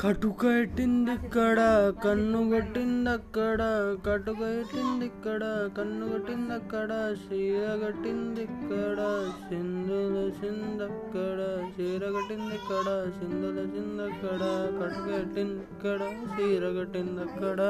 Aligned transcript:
కటుక 0.00 0.42
ఎట్టింది 0.58 1.12
ఇక్కడ 1.18 1.58
కన్ను 2.04 2.38
కొట్టింది 2.50 3.10
అక్కడ 3.10 3.60
కటుక 4.06 4.40
ఎట్టింది 4.52 5.04
ఇక్కడ 5.06 5.42
కన్ను 5.76 6.04
కొట్టింది 6.08 6.54
అక్కడ 6.54 6.90
చీర 7.24 7.64
కట్టింది 7.82 8.42
ఇక్కడ 8.48 8.98
సింధుల 9.42 10.16
సిందక్కడ 10.38 11.38
చీర 11.76 12.02
కట్టింది 12.16 12.54
ఇక్కడ 12.54 12.86
సింధుల 13.18 13.58
సిందక్కడ 13.74 14.42
కటుక 14.80 15.08
ఎట్టింది 15.20 15.62
ఇక్కడ 15.70 16.00
చీర 16.34 16.64
కట్టింది 16.78 17.20
అక్కడ. 17.26 17.60